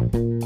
[0.00, 0.39] Bye.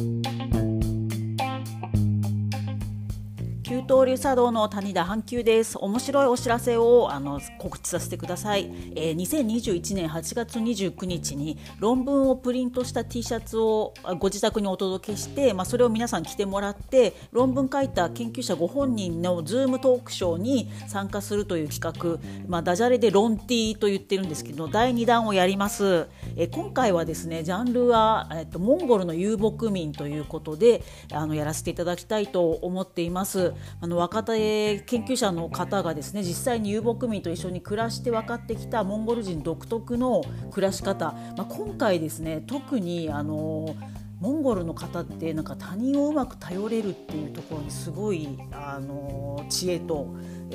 [3.87, 5.77] 給湯流茶道の谷田阪急です。
[5.79, 26.07] 面白いお知らせをあの告知させてください、えー、2021年8月29日に論文をプリントした T シャツをご自宅にお届けして、まあ、それを皆さん着てもらって論文書いた研究者ご本人のズームトークショーに参加するという企画、まあ、ダジャレでロンティと言ってるんですけど第2弾をやります、
[26.37, 30.83] えー、今回はですねジャンルは、えーと、モンゴルの遊牧民ということで
[31.13, 33.53] あのやらせていただきたいと思っています。
[33.81, 43.77] あの若手研究者の方がですね実際に遊牧民と一緒に暮らして分かってきたモンゴル人独特の暮らし方、まあ、今回ですね特にあの
[44.21, 50.15] モンゴルの方ってなんか他人をうまく頼れるっていうところにすごいあの知恵と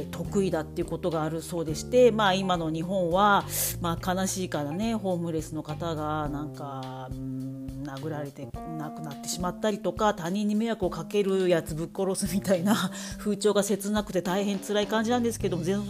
[0.10, 3.46] 得意だっていうことがあるそうでして、まあ、今の日本は、
[3.82, 7.59] まあ、悲しいからねホームレスの方がなんか、うん
[7.90, 15.82] 殴られて亡くなってしまったりとか他人に迷惑をかけるやつぶっ殺すみたいな風潮が切なくて大変辛い感じなんですけども全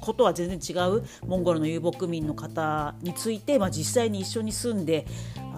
[0.00, 5.06] ことは全然違うモンゴルの遊牧民の方について、まあ、実際に一緒に住んで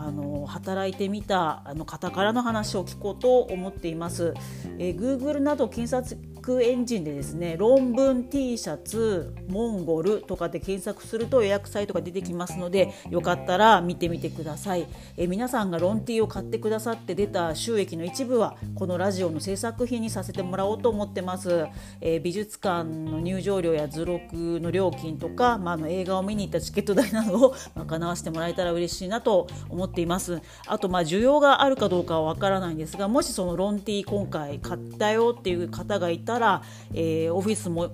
[0.00, 4.32] あの働いてみたあの方からの話を聞こうと思っています。
[4.78, 11.18] えー、Google など検索エンジンでですね論文 T シャツモンゴルとかで検索す。
[11.18, 12.58] ると予約サイトが出てきます。
[12.58, 21.66] のでよかったら見てみてくださいえ皆さんがロン T を買ってくださって出た収益の一部はこのラジオの制作費にさせてもらおうと思ってます、
[22.02, 30.42] え美術館の入場料や図録の料金とか、まあ、の映画を見に行ったチケット代などを 賄わせてもらえたら嬉しいなと思っています。
[30.66, 37.92] あとまあ需要があるかどうかはわからないんですがもしそのロン T 今回買ったよっていう方がいたら、えー、オフィスも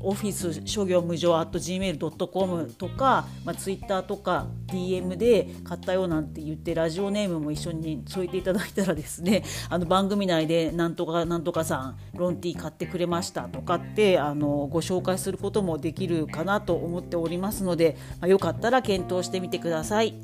[0.00, 20.14] オフィス諸行無常 at gmail.com とか、まあ、ツイッターとか DM で買ったよなんて言ってラジオネネームも一緒に添えていただいたらですね あの番組内でなんとかなんとかさんロンティー買ってくれましたとかってあのご紹介することもできるかなと思っておりますので、まあ、よかったら検討してみてください。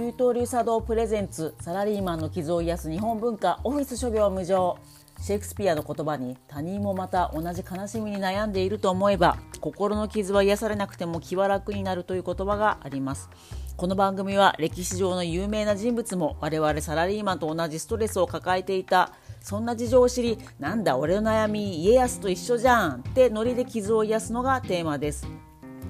[0.00, 4.78] 給湯流茶道プレゼンツサラリーマンの傷を癒す日本文化オフィス諸行無常
[5.20, 13.28] シェイクスピアの言葉に他人もまた同じ悲しみに悩んでいると思えば心の傷は癒されなくても気は楽になるという言葉があります。
[13.76, 25.26] この番組は歴史上の有名な人物も我々サラリーマンと同じストレスを抱えていたそんな事情を知りなんだ俺の悩み家康と一緒じゃんってノリで傷を癒すのがテーマです。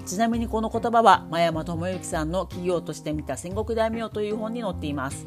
[0.05, 5.25] ちなみにこの言葉は真山智之さんの企業として見た戦国大名という本に載っています。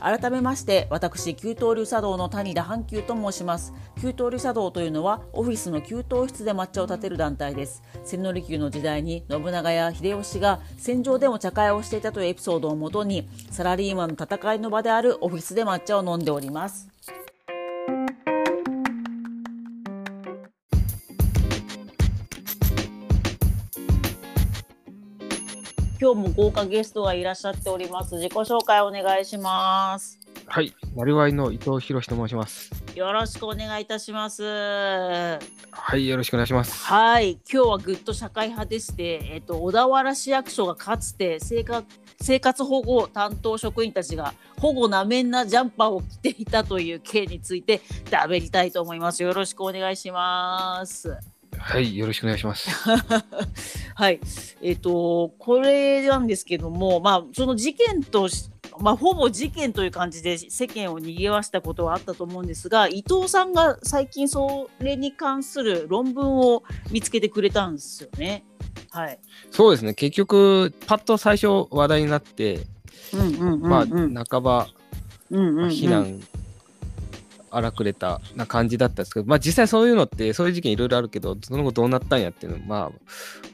[0.00, 3.74] 改めまして私給湯流茶道の谷田半球と申します。
[4.00, 7.82] 給湯流茶道というのはオフィスの給湯室で抹茶を立てる団体です。
[8.04, 16.89] 千利休の時代に信長や秀吉が戦場でも茶会をしていたというエピソードをもとにサラリーマンの戦いの場であるオフィスで抹茶を飲んでおります。
[26.00, 28.14] 今日も豪華ゲストがいらっしゃっております。
[28.14, 30.18] 自己紹介お願いします。
[30.46, 32.70] はい、なりわいの伊藤博と申します。
[32.94, 34.42] よろしくお願いいたします。
[34.42, 35.38] は
[35.96, 36.86] い、よろしくお願いします。
[36.86, 41.86] はい、今日はぐっと社会派でして、えっと小田原市役所がかつて生活
[42.22, 49.22] 生活保護担当職員たちが保護なめんなジャンパーを着ていたという件について喋りたいと思います。
[49.22, 51.14] よろしくお願いします。
[51.60, 52.70] はい、よろしくお願いします。
[53.94, 54.18] はい、
[54.62, 58.28] えっ、ー、と、これなんですけども、まあ、その事件と
[58.80, 68.44] まあ、ほぼ事件という感じで世間を賑わしたことはあったと思うんですが伊藤さんが最近それに関する論文を見つけてくれたんですよね。
[68.90, 69.18] はい、
[69.50, 69.94] そうですね。
[69.94, 72.60] 結局パッと最初話題になって、
[73.60, 74.68] まあ半ば、
[75.30, 76.20] うんうん、非難
[77.50, 82.92] 荒くれたな感じだったんですけど、まあ実際そういうのって、そういう事件いろいろあるけど、その後どうなったんやっていうのまあ、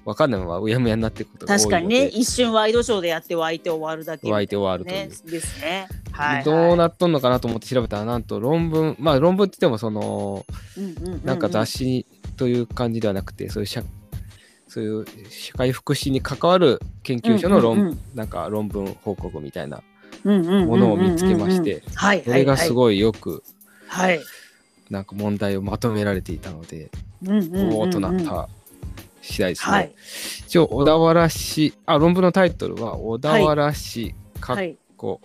[0.04, 0.40] わかんない。
[0.40, 5.30] ままうやむやになっていくことが多い確かにね、一瞬ワイドショーでやって湧いて終わるだけ、ね、湧いて終わるという。
[5.30, 5.88] ですね。
[6.12, 10.44] はい、はい、どうなっとんのかなと思って調べたら、なんと論文、まあ論文って言っても、その、
[11.24, 12.06] なんか雑誌
[12.36, 13.82] という感じではなくて、そういう社
[14.68, 19.82] そういう社会福祉に関わる研究所の論,、うんうん、なんか論文報告みたいな
[20.24, 21.82] ものを見つけまして、
[22.24, 23.42] それがすごいよく
[23.88, 24.20] はい、
[24.90, 26.90] なんか問題をまとめられていたので、
[27.72, 28.48] おおとなった
[29.22, 29.72] 次第ですね。
[29.72, 29.94] はい、
[30.46, 34.56] 一応、小田原市、あ、論文のタイトルは、小田原市、かっ
[34.96, 35.20] こ、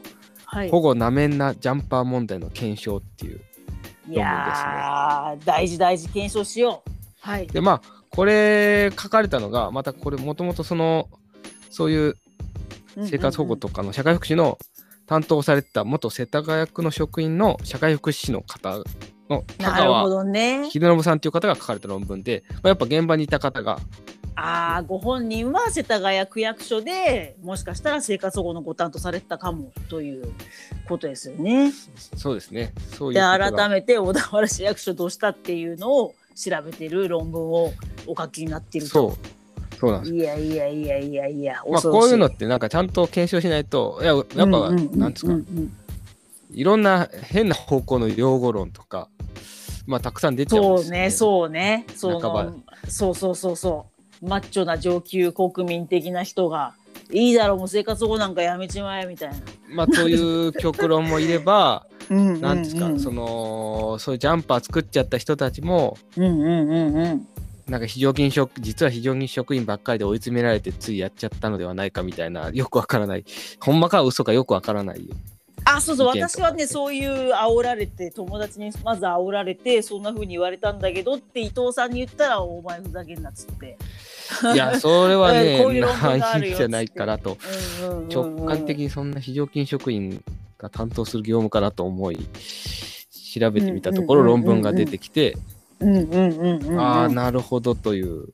[0.46, 4.16] はい、保護なめんなジャンパー問題の検証っていう論文ですね。
[4.16, 6.92] いや大事大事検証しよう。
[7.22, 7.48] はい。
[7.48, 11.10] で、まあ、これ書かれたのがまたこれもともとその
[11.70, 12.16] そういう
[13.06, 14.58] 生活保護とかの社会福祉の
[15.12, 18.78] 担当されてた元世田谷区の職員の社会福祉士の方
[19.30, 20.70] のなるほどね。
[20.72, 23.80] 秀信さんという方が書かれた論文で、まあ、やっぱ現場にいた方が
[24.36, 30.32] ああご本人は世田谷区役所でもしかしたら生活保護のご担当されてたかもという
[30.88, 31.74] ことですよね。
[32.16, 37.74] そうですねそういうで改めて小田原市役所どうしたっていうのを調べてる論文を
[38.08, 38.94] お書きになっていると。
[38.94, 39.41] そう
[39.82, 40.16] そうなんです。
[40.16, 45.34] いやいやいやいやいや、まあ、こういうのってなんかちゃんと検証しないといややっぱ、なんですか、
[46.54, 49.10] いろんな変な方向の用語論とか、
[49.88, 52.20] まあ、たくさん出ちゃうんですよそうね、そうね、そ
[52.90, 53.86] そうそうそうそ
[54.22, 56.76] う、マッチョな上級国民的な人が、
[57.10, 59.36] いいだろう、もう生活保護なんかやめちまえみたいな。
[59.68, 67.28] まあ、という極論もいれば、 なんですか、そのそういうジャンパー作っちゃった人たちも、うんうんうんうん。
[67.68, 73.26] なんか非常勤職、実は非常勤職員ばっかりで追い詰められてついやっちゃったのではないかみたいな、よくわからない、
[73.60, 75.02] ほんまか嘘かよくわからない
[75.64, 83.78] あ、そうそう、私はね、そういう煽られて、友達にまず煽られて、そんな風に言われたんだけどって伊藤さんに言ったら、お前ふざけんなっつって。
[84.54, 87.38] いや、それはね、 こういじゃないかなと。
[87.82, 90.24] うんうんうんうん直感的にそんな非常勤職員
[90.58, 92.18] が担当する業務かなと思い
[93.34, 96.80] 調べてみたところ論文が出てきて、うんうんうんうんうん。
[96.80, 98.28] ああなるほどという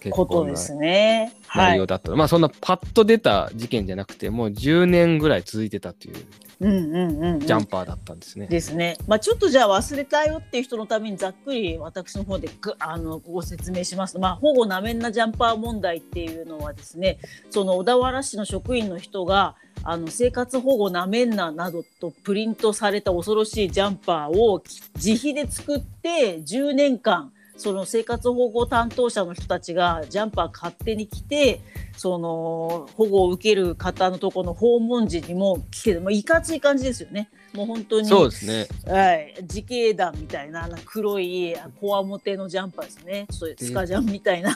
[0.00, 1.32] 結構なことですね。
[1.46, 1.86] はい内容。
[1.86, 6.16] だった、まあそんなパッと出た事件じゃなくてもう10年ぐらい続いてたという
[6.60, 7.40] うんうんうんうん。
[7.40, 8.46] ジャンパーだったんですね。
[8.48, 8.96] ですね。
[9.06, 17.18] まあちょっとじゃあ忘れたよっていう人のためにざっくり私の方でぐあのご説明しますと、まあ保護なめんなジャンパー問題っていうのはですね、
[17.50, 24.62] その小田原市の職員の人があの生活保護なめんななどとプリントされた恐ろしいジャンパーを
[24.96, 31.60] 自費で作って10年間その生活保護担当者の人たちがジャンパー勝手に着て
[31.96, 37.28] その保護を受ける方のところの訪問時にも着てまあ、いかつい感じですよね。
[37.52, 38.68] もう本当にそうですね。
[38.86, 43.26] はい、自警団みたいな黒いこわもてのジャンパーですね。
[43.30, 44.54] そういうスカジャンみたいな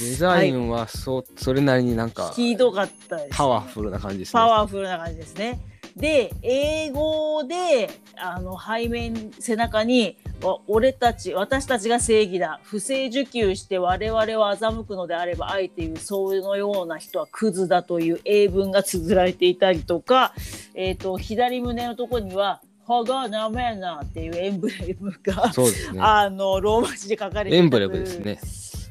[0.00, 3.36] デザインはそう、それなりになんかひどかったです、ね。
[3.36, 4.32] パワフルな感じですね。
[4.34, 5.58] パワフルな感じですね。
[5.96, 20.34] で英語であの背面背中にわ「俺たち私たちが正義だ不正受給して我々を欺くのであればあえていうそのような人はクズだ」という英文が綴られていたりとか、
[20.74, 25.52] えー、と左胸のところには「保護なめんな」っていうエンブレムが、
[25.92, 26.00] ね。
[26.00, 28.40] あのローマ字で書かれていたというエンブレムですね。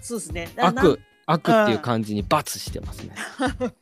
[0.01, 0.49] そうですね。
[0.57, 3.15] 悪、悪っていう感じに罰してますね。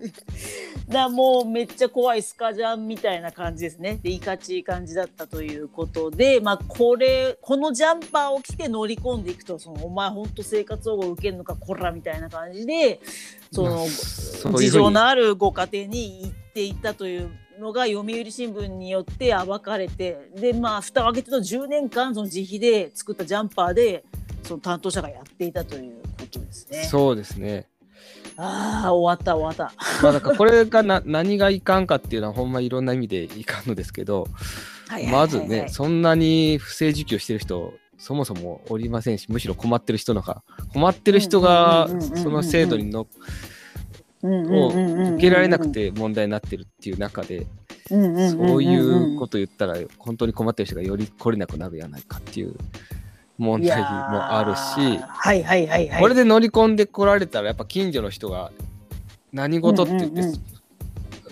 [0.88, 4.00] だもうめっちゃ怖いスカジャンみたいな感じですね。
[4.02, 13.00] でいかちい感じだったということで、まあ、これこのジャンパーを着て乗り込んでいくとそのお前ほんと生活保護受けるのかこらみたいな感じで
[13.52, 17.30] その、まあ事情のあるご家庭に行っていたという
[17.60, 24.04] のが読売新聞によって暴かれてでまあ蓋を開けてると10年間その自費で作ったジャンパーで
[24.44, 26.84] その担当者がやっていたということですね。
[26.84, 27.68] そうですね。
[28.38, 29.76] ああ終わった終わった。
[30.02, 34.42] まあ、だからこれがな 何がいかんかっていうのはほんまいろんな意味でいかんのですけど、はいはい
[34.92, 43.08] はいはいまずね、そんなに不正受給してる人、そもそもおりませんし、むしろ困ってる人のが、困ってる人がその制度にの
[44.24, 44.68] を
[45.14, 47.48] 受けられなくて問題になってるっていう中で、
[47.88, 52.56] そういうこと言ったら、本当に困ってる人がより来れなくなるやないかっていう
[53.38, 53.86] 問題も
[54.34, 56.02] あるし、はいはいはいはい。
[56.02, 58.52] これで乗り込んでこられたら、やっぱ近所の人が
[59.34, 60.42] 何事って言って、うんうんうん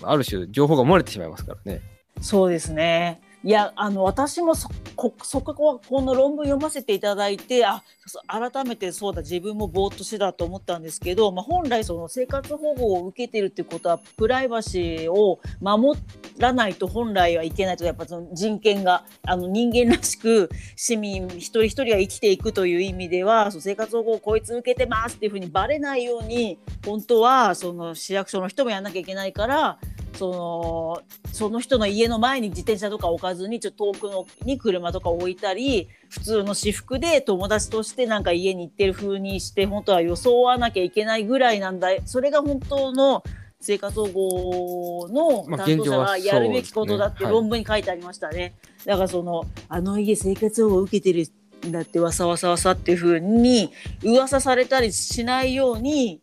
[0.01, 1.81] ある種情報が漏れてしまいますからね。
[2.21, 3.21] そうですね。
[3.41, 7.83] いやあの私もそこそこはこの論文読ませていただいてあ
[8.27, 15.97] 改めてそうだ自分もぼーっとしてたと思ったんですけど、まあ、本来その生活保護を受けてるってことはプライバシーを守
[16.37, 29.79] らないと本来はいけないとやっぱその人権があの人間らしく市民一人一人が生きていくという意味ではそう生活保護をこいつ受けてますっていうふうにバレないように本当はその市役所の人もやんなきゃいけないから
[30.19, 41.87] そのその人の家の前に自転車とか置かずにちょっと遠くのに車とか置いたり普通の私服で友達としてなんか家に行ってる風にして本当は装わなきゃいけないぐらいなんだ。
[42.03, 43.23] それが本当の
[43.61, 48.55] 生活保護のまあ担当者がやるべきことだって論文に書いてありましたね。
[48.85, 51.25] だからそのあの家生活保護を受けてる
[51.65, 53.71] んだってわさわさわさっていう風に
[54.03, 56.21] 噂されたりしないように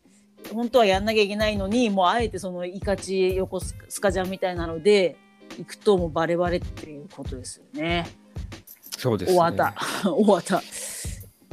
[0.53, 5.17] 本当はやんなきゃいけないのにもうあえてそのイカチ横ススカジャンみたいなので
[5.59, 8.07] 行くともうバレバレっていうことですよね。
[8.99, 9.39] そうですね。
[9.39, 9.75] 終わった
[10.09, 10.63] 終わった。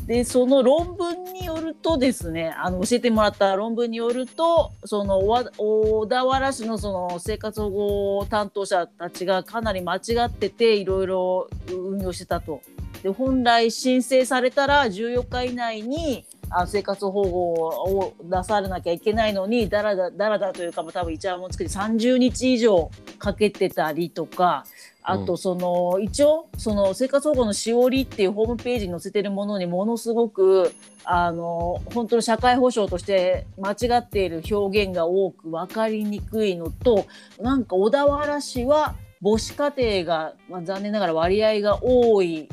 [0.06, 12.62] でその論文によるとですねあの教えてもらった論文によるとその小田原市のその生活保護担当者たちがかなり間違ってていろいろ運用してたと。
[13.02, 24.66] で本来申請されたら14日以内にあ生活保護を出されなきゃいけないのにだらだだらだというか多分一番もつけて30日以上かけてたりとか
[25.02, 37.06] あとその、うん、一応その生活保護のしおりっていうホームページに載せてるものにものすごくあの本当の社会保障として間違っている表現が多く分かりにくいのと
[37.40, 42.48] なんか小田原市は母子家庭が、まあ、残念ながら割合が多い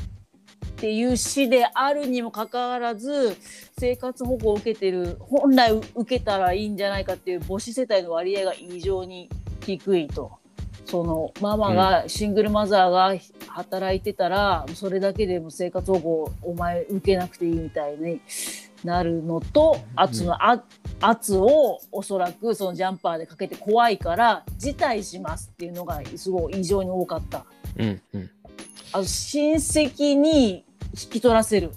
[0.65, 3.35] っていう市であるにもかかわらず
[3.77, 9.29] 生活保護を受けてる本来受けたらいいんじゃないかっていう母子世帯の割合が異常に
[9.61, 10.31] 低いと。
[10.85, 13.13] そのママが、シングルマザーが
[13.47, 18.19] 働いてたら、それだけでも生活保護お前受けなくていいみたいに
[18.83, 20.37] なるのと圧の
[20.99, 27.45] 圧をおそらくそのジャンパーでかけて怖いから辞退しますっていうのがすごい異常に多かった。
[27.77, 28.29] うんうん、
[28.93, 31.71] あ親戚に引き取らせる。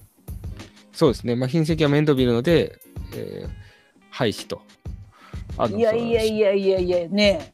[0.93, 2.79] そうですね、まあ、親戚は面倒見るので、
[3.15, 3.51] えー、
[4.11, 4.63] 廃止と。
[5.71, 7.53] いやいやいやいやいやね。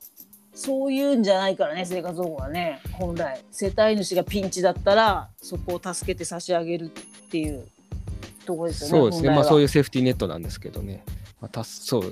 [0.55, 2.81] そういうんじゃないからね生活保護はね。
[2.93, 6.89] 本来世帯主がピンチだったらそこを助けて差し上げるっ
[7.31, 7.67] ていう。
[8.51, 8.91] ところですよね。
[8.91, 9.31] そうですね。
[9.31, 11.05] まあそういうセーフティーネットなんですけどね。
[11.41, 12.03] まあ、たそう、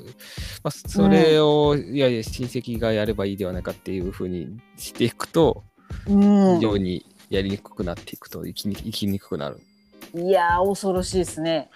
[0.62, 5.64] まあ、それを、うん、いやいや親戚がやればいいではないかっていうふうにしていくと、
[6.06, 9.60] うん、非常にやりにくくなっていくと生きに生きにくくなる。
[10.14, 11.70] いや恐ろしいですね。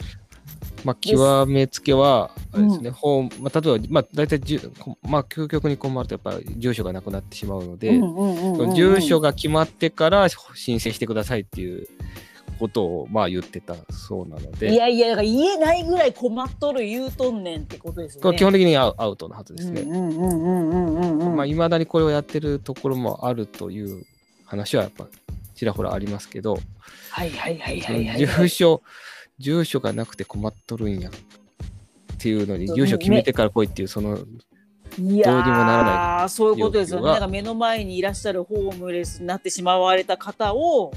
[0.84, 7.92] まあ、極めつけは、あれですね、うん、まあ、例えば、まあ、大体じゅ、まあ、究極に困ると、やっぱり住所がなくなってしまうので、
[8.74, 11.86] 住所が決まってから申請してくださいっていう
[12.58, 14.72] ことを、まあ、言ってたそうなので。
[14.72, 18.36] いやいや、だから言えないぐらい困っとる言うとんねんってことですよね。
[18.36, 19.84] 基本的にアウトのはずですね。
[19.84, 24.04] まあ、いまだにこれをやってるところもあるという
[24.44, 25.06] 話は、やっぱ、
[25.62, 26.58] ちらほらありますけど、
[27.10, 28.82] はいはいはいはい、はい、住所、
[29.38, 31.12] 住所がなくて困っとるんやっ
[32.18, 34.18] ていうのに、住所決めてから来いっていう、その、
[34.98, 37.06] いやどうにもならないそういうことですよね。
[37.06, 40.92] なんか目の前にいらっしゃるホームレスになってしまわれた方を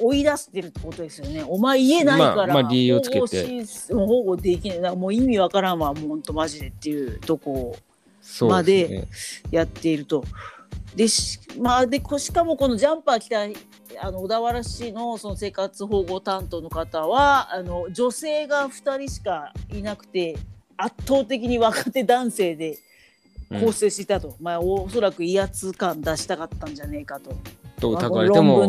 [0.00, 1.44] 追い出してるってことですよね。
[1.46, 4.96] お前言えないから、まあ、まあ、理由つけて保護できない。
[4.96, 7.76] もう意味わからんわ、もうほんとマジでっていうとこ
[8.40, 9.06] まで
[9.52, 10.24] やっていると。
[10.96, 11.06] で
[11.58, 13.46] まあ、でしかもこのジャンパー着た
[14.00, 20.36] あの小田原市のその生活保護担当の方はあの女性が2人しかいなくて
[20.76, 22.78] 圧倒的に若手男性で
[23.60, 27.34] 構成していたと、うん、まあ、おそらく威圧感出したかったんじゃねえかと。
[27.80, 28.62] と疑われても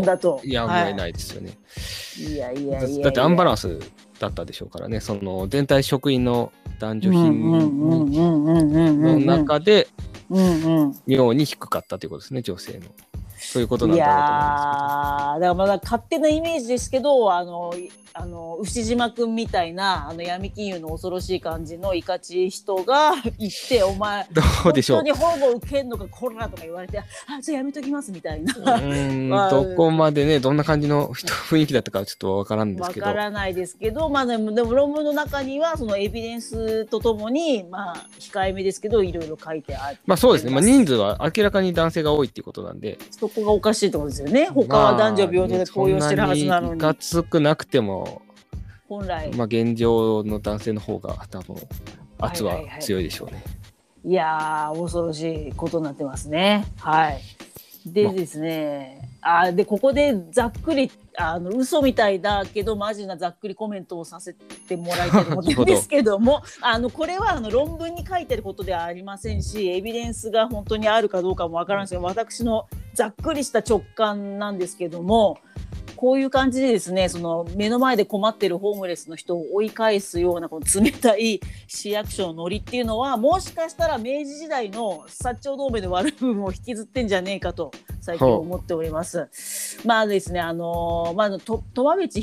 [0.44, 1.52] やむを得ないですよね。
[1.52, 3.80] はい、いやいやいやだってアンバランス
[4.20, 8.02] だったでしょうからねその全体職員の男女品
[9.02, 9.88] の中で
[11.06, 12.86] 妙に低かったということですね女性の。
[13.54, 15.40] そういうことなんだろうと思います。
[15.40, 17.72] いやだからまだ勝手なイメージですけどあの
[18.16, 28.76] あの牛島君みたいなあの闇金融の恐ろしい感じのいかちい人が 行って「お前どうでしょう本当に保護受けんのかこら」とか言われて「あじゃあやめときます」みたいな。
[28.76, 33.06] うん まあ、どこまでねどんな感じの人雰囲気だったかちょっとわからんですけど。
[33.06, 39.98] わからないですけど、まあでもでも論文の中にはそのエビデンスとともにまあ控えめですけどいろいろ書いてある。
[40.06, 40.52] まあそうですね。
[40.52, 43.00] まあ人数は明らかに男性が多いっていうことなんで。
[43.10, 44.48] そこがおかしいってことですよね。
[44.48, 46.82] 他は男女平等で公用してるはずなのに。
[46.82, 48.22] まあ、ね、そがつくなくても。
[48.94, 51.56] 本来まあ現状の男性の方が多分
[52.20, 53.60] 圧は強いでしょうね、はいはいは
[54.04, 54.14] い、い
[54.76, 57.22] や恐ろしいことになってますねはい
[57.86, 75.40] でですね、まあでここでざっくりあの嘘みたいだけどマジなざっくりコメントをさせてもらいたいと思うんですけどもあのこれはあの論文に書いてることではありませんしエビデンスが本当にあるかどうかもわからないですけど私のざっくりした直感なんですけども
[75.96, 87.72] こういう感じでですねその目の前で困ってるホームレスの人を追い返すようなこの冷たい市役所のノリっていうのはもしかしたら明治時代の薩長同盟の悪い部分を引きずってんじゃねえかと
[88.02, 89.30] 最近思っております。
[89.86, 92.22] まあですねあのまあと戸和口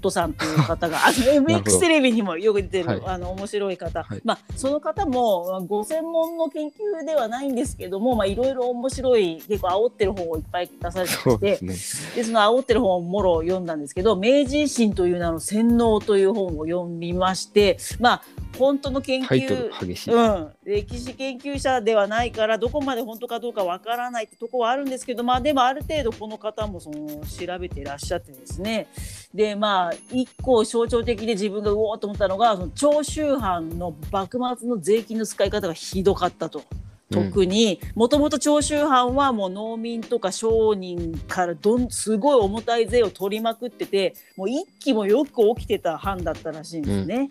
[0.00, 18.22] トさんという方が あの MX テレビにもよく出てる、はい、あの面白い方、はい、まあその方もご専門の研究ではないんですけどもまあいろいろ面白い結構煽ってる本をいっぱい出されてきてそで、ね、その煽ってる本をもろ読んだんですけど明治維新という名の洗脳という本を読みましてまあ
[18.58, 19.70] 本当の研究。
[20.12, 28.86] うん、歴史研究者ではないからどこまで本当かどうかわからないってとこはあるんですけどまあでもある程度この方もその調べていらっしゃってですね。
[29.34, 36.62] でまあ一個象徴的で自分がうおーと思ったのがその長州藩の幕末の税金の使い方がひどかったと。
[37.10, 47.28] 特にもともと長州藩はもう農民とか商人からどんすごい重たい税を取りまくっててもう一気もよく起きてた藩だったらしいんですね。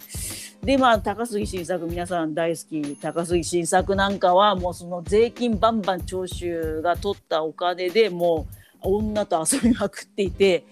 [0.61, 8.47] でまあ高杉晋作皆さん大好き高杉晋作なんかはもうその税金バンバン長州が取ったお金でも
[8.83, 10.65] う女と遊びまくっていて。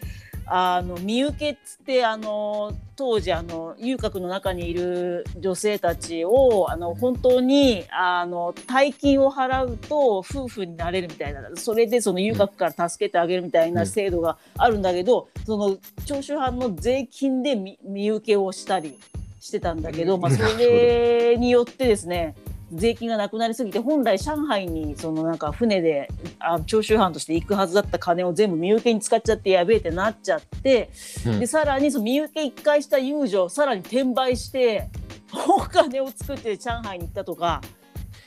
[0.50, 18.98] あの身請けっつってあの当時あの遊郭の中にいる女性たちをあの本当にあの大金を払うと夫婦になれるみたいなそれでその遊郭から助けてあげるみたいな制度があるんだけど、その長州藩の税金で身身請けをしたり
[19.42, 22.36] してたんだけど、まあ、それによってですね
[22.71, 26.09] 税金がなくなりすぎて本来上海にそのなんか船で
[26.39, 30.89] あ長州藩として行くはずだった金を全部身請けに使っちゃってやべえってなっちゃって、
[31.25, 34.89] うんでさらにその身請け一回した遊女をさらに転売して
[35.31, 37.62] お金を作って上海に行ったとか。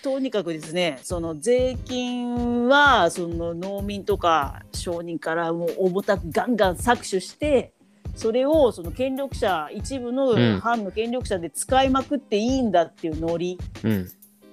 [0.02, 7.75] とにかくですねその税金はその農民とか商人からもう重たくガンガン搾取して
[8.14, 14.11] それをその権力者一部うんの藩の権力者で使いまくっていいんだっていうノリ、うん。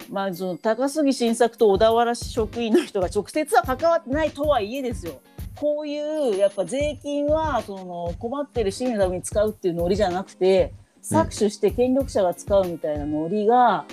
[0.09, 5.21] まあ、その高杉晋作と小田原市職員の人が直接は関わってないとはいえですよ。
[5.55, 10.71] こういうやっぱ税金はその困ってる市民のために使うっていうノリじゃなくて
[11.01, 13.85] 搾取して権力者が使うみたいなノリが、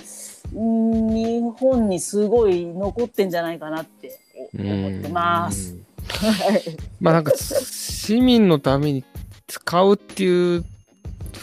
[0.53, 4.19] うん、日本にすごい残ってんじゃないかなって
[4.53, 5.75] 思ってます。
[7.01, 9.03] まあなんか市民のために
[9.47, 10.65] 使うっていう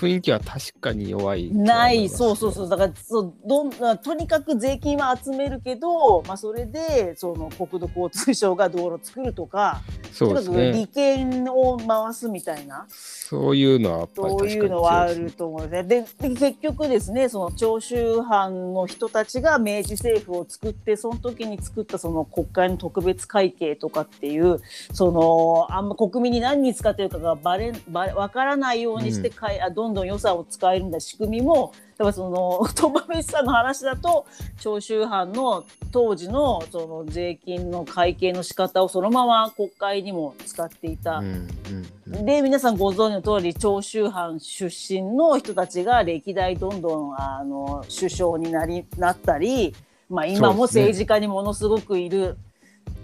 [0.03, 2.09] 雰囲気は確かに弱いない。
[2.09, 2.69] そうそうそう。
[2.69, 9.81] だからそうどんとにかく税金は集めるけど、まあ、それでその国土交通省が道路作るとか
[10.13, 10.87] そうですとにかく利ね。
[10.87, 16.07] 権を回すみたいなそういうのはやっぱり確かにそういうのはあると思うんですね。
[16.21, 24.61] でで結局ですねその長州藩の人たちが明治政府を作ってその時に作ったその国会の特別会計とかっていう
[24.93, 31.73] そのあんま国民に何に使ってるかがバレバレ分からないようにしてかい、あどんどん予算を使えるんだ仕組みも
[32.03, 34.27] だからその鳥羽飯さんの話だと
[34.61, 41.19] 長州藩の当時のその税金の会計の仕方をそのまま国会にも使っていた。
[41.19, 41.87] うんうんうん
[42.25, 49.75] で皆さんご存知の通り長州藩出身の人たちが歴代どんどんあの首相になりなったり、
[50.11, 52.37] まあ、今も政治家にものすごくいる、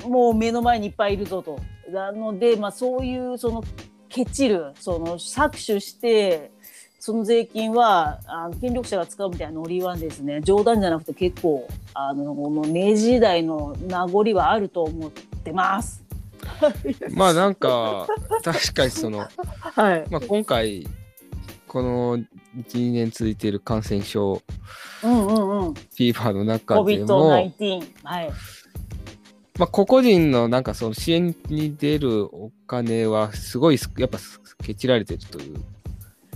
[0.06, 1.58] もう目の前にいっぱいいるぞと。
[1.90, 3.64] なので、まあ、そういうその
[4.08, 6.50] ケチるその搾取して
[7.08, 16.04] その税金はあの権力者が使うみたいなノリはですね冗談じゃなくて結構あのこの明治時代の名残はあると思ってます。
[17.16, 18.06] まあなんか
[18.44, 20.86] 確かにその、はい、まあ、今回
[21.66, 24.42] この12年続いている感染症
[25.02, 27.88] うんうんうんフィーバーの中でも、COVID-19。
[28.04, 28.30] はい。
[29.58, 34.18] まあ、個々人のなんかその支援に出るお金はすごいすやっぱ
[34.62, 35.56] ケチられてるという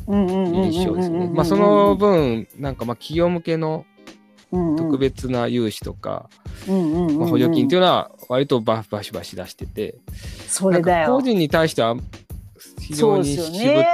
[0.08, 1.30] 印象ですね。
[1.32, 3.84] まあその分なんかまあ企業向けの
[4.50, 6.28] 特別な融資とか、
[6.68, 6.74] ま
[7.24, 9.96] あ、補助金っていうのは割とババシバシ出してて、
[10.46, 11.22] それだよ個。
[11.22, 11.96] 人に対しては
[12.78, 13.86] 非常にそうですよ渋,、ね。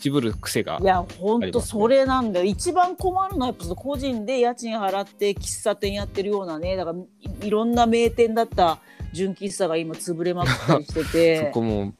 [0.00, 6.98] 渋る癖がいや本当それなんだよ、一番困るのはやっぱ個人で家賃払って喫茶店やってるようなねだから
[7.46, 8.78] いろんな名店だった
[9.12, 11.92] 純喫茶が今潰れまくったりしてそこも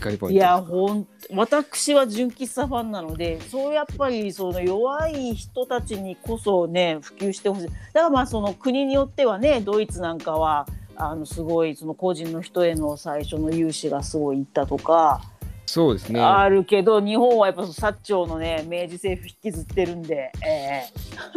[0.00, 15.22] 怒りポイントいやほん私は純喫茶ファンなのでそうやっぱりその弱い人たちにこそね普及してほしいだからまあその国によってはねドイツなんかはあのすごいその個人の人への最初の融資がすごいいったとか。
[15.64, 16.20] そうですね。
[16.20, 20.82] あるけど日本はやっぱその薩長のね明治政府引きずってるんで、え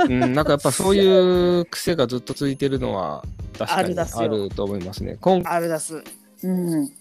[0.06, 3.24] うん、なんかやっぱそういう癖がずっと続いてるのは
[3.56, 5.20] 確かにあると思いますね。
[5.46, 6.04] あるだす。
[6.44, 6.92] うん、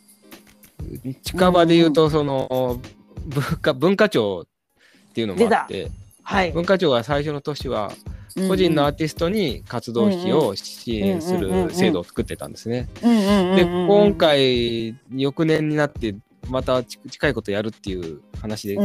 [1.23, 2.81] 近場で言うとその
[3.27, 5.91] 文化文化庁っていうのもあって
[6.23, 6.53] はい。
[6.53, 7.93] 文化庁が最初の年は
[8.49, 12.89] 個人のアーティストに活動費を支援する制度を作ってたんですね。
[13.03, 16.15] で今回翌年になって
[16.49, 18.77] またち近いことやるっていう話で、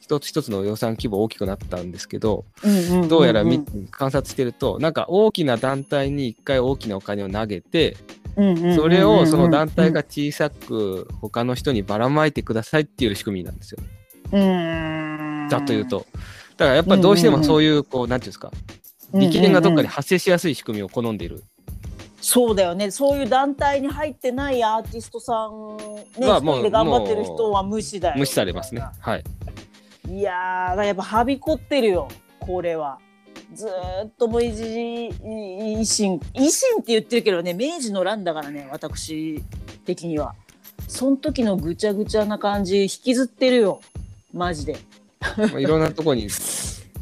[0.00, 2.44] 一つ一つの予算規模大きくなったんですけど、
[3.08, 7.96] どうやらみ観察してるとなんか大きな団体に一回大きなお金を投げて
[8.76, 13.78] それをその団体が小さく他の人にばらまいてくださいっていう仕組みなんですよ。
[14.32, 16.06] うんざっと言うと。
[16.56, 18.50] だからやっぱりどうしてもそういう、こう、なんていうんですか、
[19.12, 21.42] 力点がどっかで発生しやすい仕組みを好んでいる。
[22.20, 25.76] そうだよねそういう団体に入ってないアーティストさん
[26.20, 28.82] ねまあ一人で頑張ってる人は無視だよ無視されますね。
[29.00, 29.24] はい。
[30.08, 32.08] いやーやっぱはびこってるよ
[32.40, 32.98] これは。
[33.54, 39.42] ずーっともう一時維新維新って言ってるけどね明治の乱だからね私
[39.84, 40.34] 的には
[40.86, 43.80] その時のぐちゃぐちゃな感じ引きずってるよ
[44.32, 44.78] マジで
[45.36, 46.28] まあ、いろんなとこに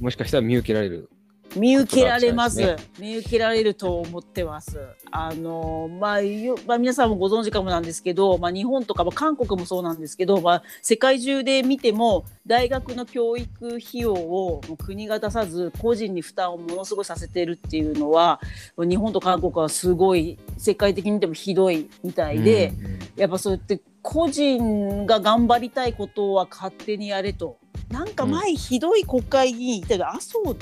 [0.01, 1.09] もしかしたら見受けられる。
[1.57, 2.61] 見受けられます。
[2.61, 4.79] ことが見受けられると思ってます。
[5.11, 18.41] あのまあよまあ、皆さんもご存知かもなんですけど、まあ、日本とか、まあ、韓国もそうなんですけど、まあ、世界中で見ても大学の教育費用を国が出さず個人に負担をものすごいさせてるっていうのは
[18.77, 27.59] 日本と韓国はすごい世界的に見てもひどいみたいで、うんやっぱそうやって個人が頑張りたいことは勝手にやれと。
[27.91, 30.55] なんか前ひどい国会議員いたけど、麻生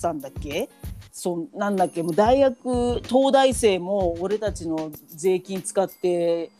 [0.00, 0.68] さんだっけ？
[1.12, 2.02] そなんだっけ？
[2.02, 6.50] もう大学東大生も俺たちの税金使って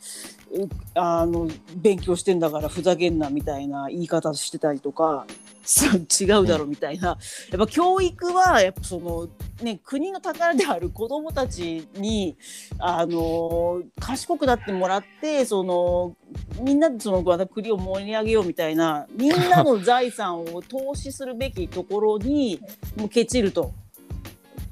[0.93, 5.25] あの勉強してんだからふざけんなみたいな言い方してたりとか。
[5.63, 9.29] 違うだろみたいな、やっぱ教育はやっぱその、
[9.63, 12.35] ね、国の宝である子どもたちに
[12.79, 16.15] あの賢くなってもらってその
[16.61, 22.59] みんなでそのまた国を盛り上げようみたいなみんなの財産を投資するべきところに
[22.97, 23.73] もうケチると。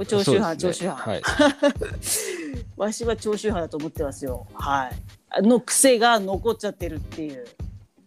[0.05, 1.65] 長州派、長州そうですね派。
[1.67, 2.63] はい。
[2.77, 4.47] わしは長州派だと思ってますよ。
[4.53, 4.91] はい。
[5.29, 7.45] あの癖が残っちゃってるっていう。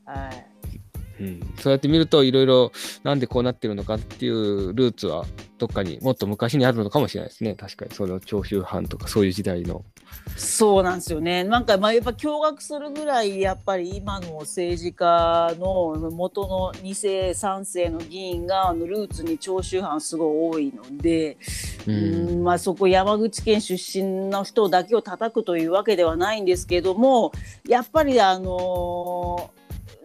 [0.06, 0.51] はい。
[1.22, 2.72] うん、そうやって見るといろいろ
[3.04, 5.24] なんでこうなってるのかっていうルーツは
[5.58, 7.54] どっかにもっと昔にあるのかもしれないですね。
[7.54, 7.92] 確かに。
[7.94, 9.84] その長州藩とかそういう時代の。
[10.36, 11.44] そうなんですよね。
[11.44, 21.38] なんかまあやっぱ驚愕するぐらいやっぱり今の政治家の元の2世3世の議員があのルーツに長州藩すごい多いので、
[21.86, 27.30] ううんんまあそこ山口県出身の人だけを叩くというわけではないんですけども
[27.68, 29.50] やっぱりあの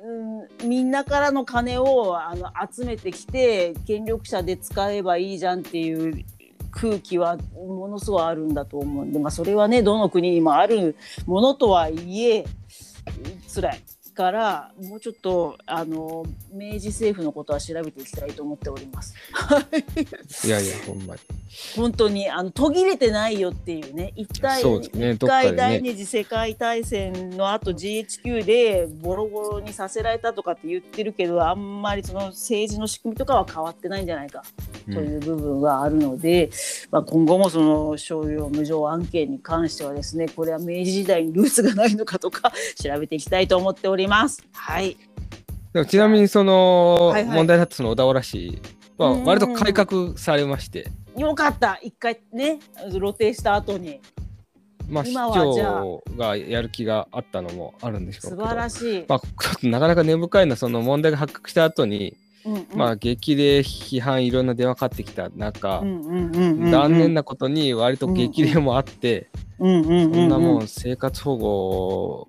[0.07, 6.23] うんみんなからの金をあの集めてきて権力者で使えばいいじゃんっていう
[6.71, 12.45] 空気はものすごいあるんだと思うんで、まあ、それはねどの国にもあるものとはいえ
[13.53, 13.83] 辛い。
[14.17, 19.13] からもうちょっとあの明治政府のことは調べていきたいと思っております。
[20.43, 21.21] いやいやほんまに。
[21.75, 25.27] 本当にあの途切れてないよっていうね一回そうですね一ね。
[25.27, 34.43] 回第二次世界大戦の後 GHQ でボロボロにさせられたとかって言ってるけどあんまりその政治の仕組みとかは変わってないんじゃないか
[34.93, 36.49] という部分はあるので、
[36.91, 44.43] まあ、今後もその商用無償案件に関してはですねこれは明治時代にルーツがないのかとか 調べていきたいと思っております。
[44.53, 44.97] はい、
[45.73, 48.61] でもちなみにその問題だったその小田原市
[48.97, 49.23] はうん。
[49.25, 51.79] 割と改革されまして、よかった。
[51.81, 54.01] 一回ね露呈した後に。
[54.89, 55.81] まあ、市今はじゃあ。
[55.81, 59.05] 長がやる気があったのもあるんでしょうけ素ど晴らしい。
[59.07, 62.15] まあ、なかなか根深いのはその問題が発覚した後に、
[62.47, 62.67] うんうん。
[62.75, 72.27] まあ激励批判いろんな電話かかってきた中、残念なことに割と激励もあって、そんなもん生活保護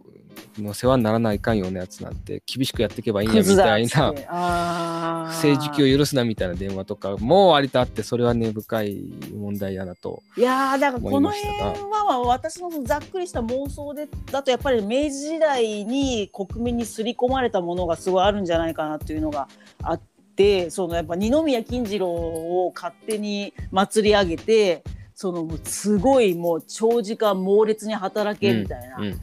[0.62, 10.22] の世話にならないかんようなやつなんて厳しくやっていけばいいんやみたいな不正受給を許すなみたいな電話とかも割とあってそれは根深い問題やなと。
[10.36, 11.48] いやーだからこの辺
[11.90, 19.48] は私のざっくりした妄想でだとやっぱり明治時代に国民に刷り込まれたものがすごいあるんじゃないかなっていうのが
[19.82, 20.00] あっ
[20.36, 24.82] てそのやっぱ二宮金次郎を勝手に祭り上げて
[25.14, 29.20] そのすごいもう長時間猛烈に働けみたいな、うんうん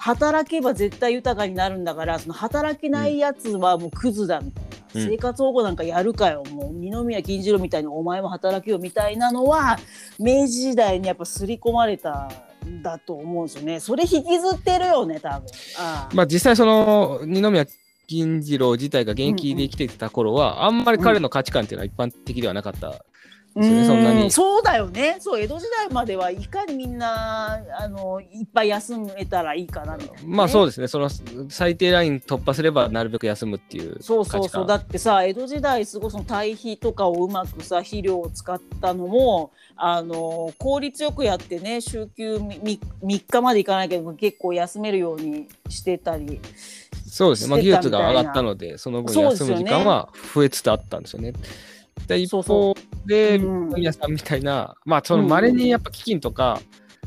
[0.00, 4.70] 働けば絶対豊かになるんだからその働けないやつはもうクズだみたいな、
[5.02, 5.10] うん。
[5.10, 6.42] 生活保護なんかやるかよ。
[6.50, 9.78] もう二宮金次郎みたいにお前も働けよみたいなのは
[10.18, 12.30] 明治時代にやっぱ刷り込まれた
[12.66, 13.78] んだと思うんですよね。
[13.78, 15.46] それ引きずってるよね多分。
[15.78, 16.14] ああ。
[16.14, 17.66] まあ実際その二宮
[18.06, 22.88] 金次郎自体が現役で生きていた頃は、あんまり彼の価値観っていうのは一般的ではなかった。
[22.88, 23.04] ですよ
[23.54, 24.26] ねそんなに。
[24.26, 25.16] うそうだよね。
[25.20, 31.08] そう江戸時代まではいかにみんなあのいっぱい休めたらいいかなみたいなね、まあそうですね、その
[31.48, 34.02] 最低ライン突破すればなるべく休むっていう。
[34.02, 34.66] そうそうそう。
[34.66, 46.40] だってさ江戸時代すごいその堆肥とかをうまくさ肥料を使ったのもあの効率よくやってね週休 3, 日までいかないけど結構休めるようにしてたり
[47.10, 51.32] そうですね、まあ、技術が上がったので、その分休む時間は増えつつあったんですよね。
[52.06, 56.60] で一そう方そで、うん皆さんみたいな、まあ、その稀にやっぱ基金とか、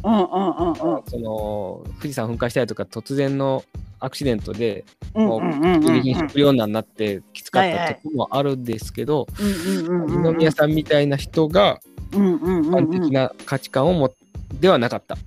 [0.04, 0.76] うんうんうんうん。
[1.08, 3.64] その富士山噴火したりとか突然の
[4.00, 5.42] アクシデントでもう
[5.82, 11.80] 急激に食糧難になってきつかったところもあるんですけど、二宮さんみたいな人が
[12.12, 14.14] 一般的な価値観を持
[14.60, 15.18] ではなかった。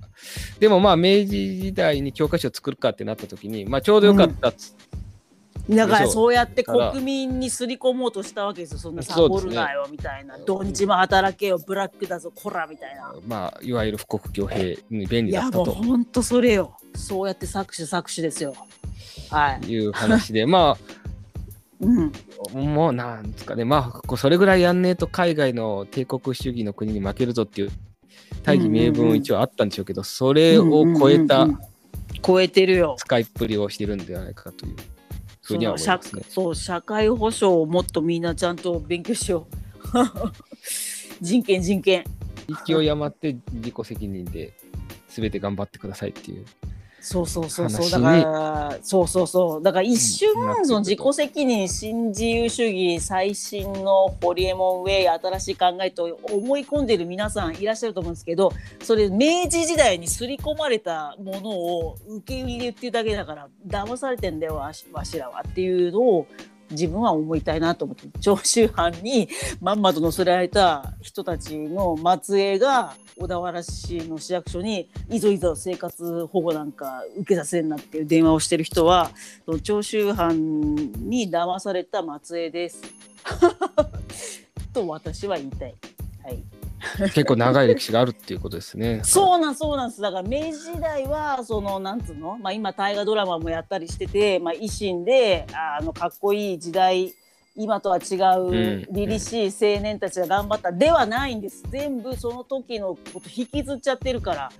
[0.59, 4.75] でもまあ明治時代に教科書を作るかってなった時に、まあ、ちょうどよかったっつ、
[5.69, 8.77] だからそうやって国民にすり込もうとしたわけですよ。
[8.77, 13.13] そんなサボるなよみたいな、土日も働けよブラックだぞこらみたいな。
[13.27, 15.75] まあいわゆる富国強兵に便いや利だったと。
[15.75, 16.77] もうほんとそれよ。
[16.95, 18.53] そうやって搾取搾取ですよ。
[19.29, 19.67] はい。
[19.67, 20.77] いう話でま
[21.81, 22.11] うん。
[22.55, 27.71] あもうなんですかねまあそれぐらいやんねえと海外の帝国主義の国に負けるぞっていう
[28.43, 31.67] 大義名分一応あったんでしょうけど、それを超えたうんうんうんうん。
[32.23, 32.95] 超えてるよ。
[32.97, 34.75] 使いっぷりをしてるんではないかという
[35.47, 36.23] ふうには思いますね。
[36.27, 39.55] そう社会保障をもっとみんなちゃんと勉強しよう
[41.21, 42.03] 人権人権
[42.65, 44.53] 勢い余って自己責任で
[45.07, 46.45] 全て頑張ってくださいっていう。
[47.09, 47.89] そうそうそうそう。
[47.89, 48.11] 話だか
[48.71, 49.63] らそうそうそう。
[49.63, 50.29] だから一瞬
[50.65, 58.51] その自己責任新自由主義最新のホリエモンウェイ新しい考えと思い込んでる皆さんいらっしゃると思うんですけど
[58.83, 66.27] それ明治時代に刷り込まれたものを受け入れっていうだけだから騙されてんだよわしわしらはっていうのを
[66.71, 69.29] 自分は思いたいなと思って長州藩に
[69.61, 79.11] まんまと乗せられた人たちの末裔が小田原市の市役所にいぞいぞ生活保護なんか受けさせんなっていう電話をしてる人は
[79.63, 82.81] 長州藩に騙された末裔です。
[84.73, 85.75] と私は言いたい。
[86.23, 86.43] はい、
[86.99, 89.01] 結構長い歴史があるっていうことですね。
[89.05, 97.13] そうなんそうなんですだから明治時代はそのなんつうの、まあ、今大河ドラマもやったりしてて、まあ、維新であのかっこいい時代
[97.55, 104.51] 今とは違ううん凛々しい青年たちが頑張ったではないんです全部その時のこと引きずっちゃってるから。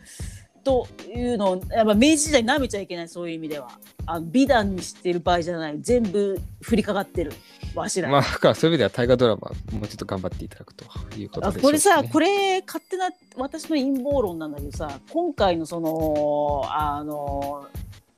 [0.63, 3.69] というのをやっぱ明治時代舐めちゃいけないそういう意味では
[4.07, 5.77] あの美談にしてる場合じゃない。
[5.81, 7.33] 全部降りかかってる。
[7.75, 8.07] わしら。
[8.07, 11.61] にまあ、だからそういう意味では大河ドラマ、もうちょっと頑張っていただくということあでしょう、ね。
[11.61, 17.67] これさこれ勝手な私の陰謀論なんだけどさ今回のそのあの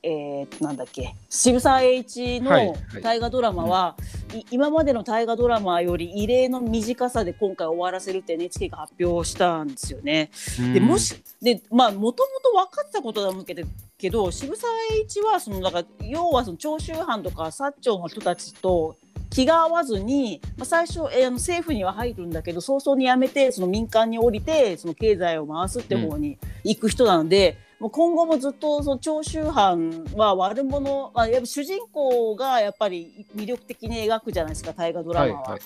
[0.02, 1.14] えー、なんだっけ。
[1.28, 2.74] 渋沢栄一はいのはい。
[3.02, 3.96] 大河ドラマは、
[4.34, 10.30] い今までの大河ドラマより異例の短さで今回終わらせるって NHK が発表したんですよね。
[10.58, 10.72] うん。
[10.72, 13.62] でもしでまあもともと分かってたことだと思うけど
[14.00, 18.96] けど渋沢栄一はそのだから要はその長州藩とか薩長の人たちと
[19.30, 35.40] 気が合わずに、まあ、最初、えーあの政府には入るんだけど早々に辞めてその民間に降りてその経済を回すって方に行く人なので、もう今後もずっとその長州藩は悪者、まあ、やっぱ主人公がやっぱり魅力的に描くじゃないですか大河ドラマは。
[35.40, 35.60] はいはい。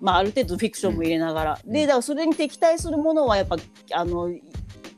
[0.00, 1.72] まあ、ある程度フィクションも入れながら、うん。
[1.72, 3.56] でだからそれに敵対するものはやっぱ
[3.92, 4.30] あの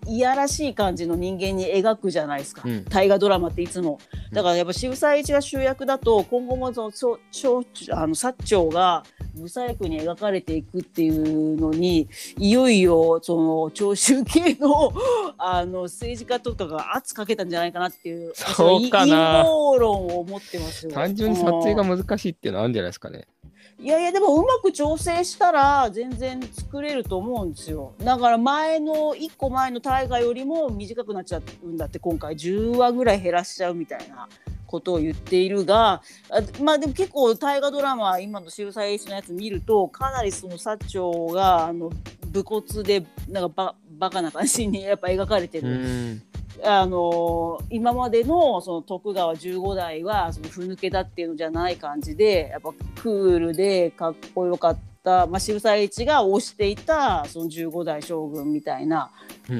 [0.06, 2.84] いいやらしい感じの人間に描くじゃないですか、うん。
[2.84, 3.98] 大河ドラマっていつも。
[4.32, 9.04] だからやっぱ渋沢栄一が主役だと今後もその長長あの薩長が
[9.36, 12.08] 不細工に描かれていくっていうのに
[12.38, 14.92] いよいよその長州系の
[15.38, 19.42] あの政治家とかが圧かけたんじゃないかなっていうそうかな。
[19.42, 20.92] 陰謀論を持ってますよ。
[20.92, 23.26] 単純に撮影が難しいっていうのはあるんじゃないですかね。
[23.80, 27.94] いやいやでもうまく調整したら全然作れると思うんですよ。
[27.98, 32.34] だから前の1個前の大河よりも短くなっちゃうんだって今回。
[32.34, 34.28] 10話ぐらい減らしちゃうみたいな
[34.66, 41.90] ことを言っているがあまあでも結構大河ドラマ今の渋沢栄一のやつ見るとかなりその薩長があの
[42.26, 46.20] 武骨でなんかババカな感じにやっぱ描かれてる。
[46.58, 46.66] ん。
[46.66, 59.10] あの今までのその徳川15代はそのふぬけだっていうのじゃない感じでやっぱクールでかっこよかった、まあ、渋沢栄一が推していたその15代将軍みたいな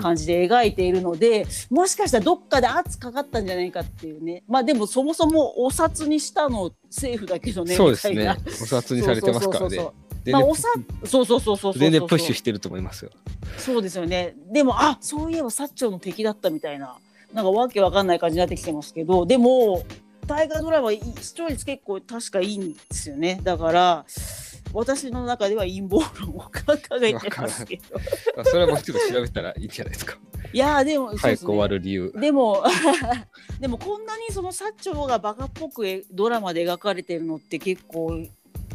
[0.03, 8.37] 感じで描いているので、もしかしたらどっかで圧かかったんじゃないかっていうねまあでもそもそもお札にしたの政府だけどねそうですね。
[8.47, 9.93] お札にされてますからねそうそうそう。
[9.93, 10.69] 全然まあお札
[11.05, 13.11] そうそうそうそう全然プッシュしてると思いますよ。
[13.57, 14.35] そうですよね。
[14.53, 16.97] でも、あ、そういえば薩長の敵だったみたいな、
[17.33, 19.85] なんかわけわかんない感じになってきてますけど、でも、
[20.27, 23.41] 大河ドラマ、い視聴率結構確かいいんですよね。
[23.43, 24.05] だから、
[24.73, 27.83] 私の中では陰謀論を掲げてますけど。
[28.41, 30.17] あ それはもうちょっと調べたらいいんじゃないですか。
[30.53, 32.13] いやーでも、早く終わる理由。
[32.17, 32.63] でも
[33.61, 38.25] でもこんなにその薩長がバカっぽくえドラマで描かれてるのって結構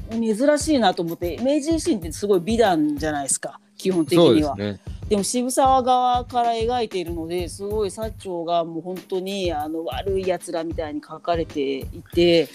[0.10, 4.56] 珍しいなと思って明治維新ってすごい美談じゃないですか基本的には。
[4.56, 4.96] ですね。
[5.10, 12.48] でも渋沢側から描いているのですごい薩長がもう本当にあの悪いやつらみたいに書かれていて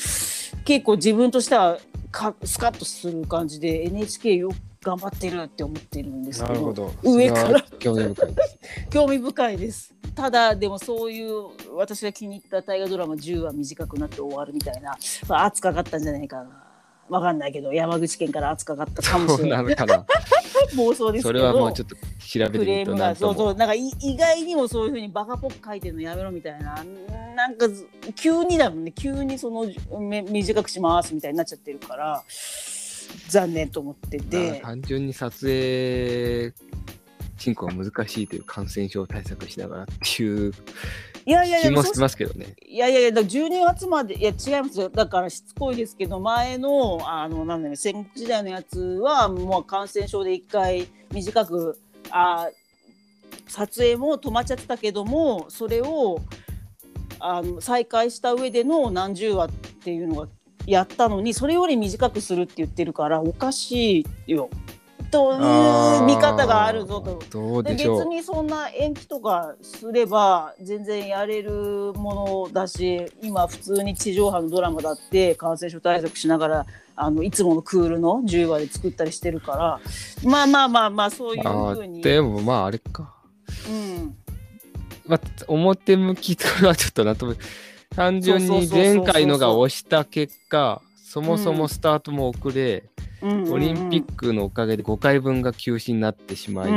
[0.65, 1.79] 結構自分としては
[2.11, 6.93] かスカッとする感じで NHK よく頑張ってるって思ってるんですけどど。
[7.03, 8.59] 上から興味深いです。
[8.91, 16.70] 興味深いですただでもそういう私が気に入った大河ドラマ10話短くなって終わるみたいな、まあ、圧かかったんじゃないかな
[17.11, 20.07] わかんないけど山口県から圧かかったかもしれなないのかな。
[20.77, 21.23] 妄想ですけど。
[21.23, 26.85] それはもうちょっと調べてみるとなそうそうなんかい意外にもそういうふうにバカっぽく書いてるのやめろみたいな。
[27.35, 28.93] なんかず急にだもんね。
[28.93, 29.67] 急にその
[29.99, 32.23] め短くしますみたいになっちゃってるから
[33.29, 36.53] 残念と思ってまあて単純に撮影
[37.39, 40.53] 進行が難しいという感染症対策しながらっていう
[41.31, 42.57] いやいやいや気もしますけどね。
[42.67, 51.79] いやいやいやだから12月までいや違いますよだからしつこいですけど前のあのなんだろう戦国時代のやつはもう感染症で一回短く
[52.11, 52.49] あ
[53.47, 56.21] 撮影も止まっちゃってたけどもそれを
[57.21, 59.51] あの再開した上での何十話っ
[59.85, 60.29] ていうのが
[60.67, 64.51] やったのにそれより短くするって言ってるからおかしいよ
[65.11, 67.23] という見方があるぞと。
[67.31, 67.85] どうで別。
[68.05, 79.81] にそんな延期とかすれば全然やれるものだし今普通に地上波のドラマだって感染症対策しながらあのいつものクールの10話で作ったりしてるから
[80.29, 83.15] まあまあまあまあそういうあふうに、でもまああれか。
[83.69, 84.17] うん、
[85.07, 87.35] まあ、表向きとはちょっとなとも
[87.95, 92.85] 単純に前回のが押した結果そもそもスタートも遅れ、
[93.23, 96.71] オリンピックのおかげで5回分が休止になってしまい、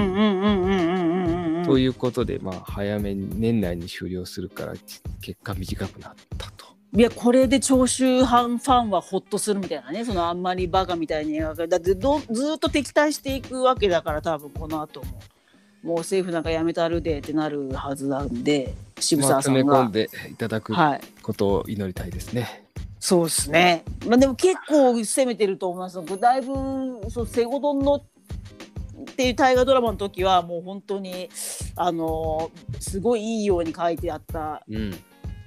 [1.66, 4.74] ということで、まあ、早めに年内に終了するから
[5.22, 6.74] 結果短くなったと。
[6.96, 15.20] いやこれで長州藩ファンはほっとするみたいなねそのあんまりバカみたいに描かれだってどずっと敵対していくわけだから多分この後も。
[15.84, 21.02] もう政府なんかやめたるでってなるはずなんで渋まあ、沢さんが、詰め込んでいただくはい。
[21.22, 22.63] ことを祈りたいですね。
[23.04, 23.84] そうですね。
[24.08, 26.00] まあでも結構攻めてると思います。
[26.22, 26.54] だいぶ
[27.10, 28.04] そうセゴドンのっ
[29.18, 31.30] ていう大河ドラマの時はもう本当に
[31.76, 34.64] あのすごいいいように書いてあった、